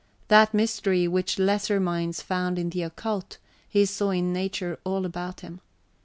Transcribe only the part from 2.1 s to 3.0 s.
found in the